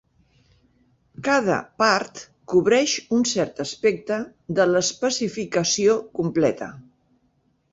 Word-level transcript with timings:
Cada 1.27 1.57
"part" 1.81 2.21
cobreix 2.53 2.95
un 3.17 3.25
cert 3.33 3.61
aspecte 3.67 4.19
de 4.61 4.67
l'especificació 4.73 5.99
completa. 6.21 6.73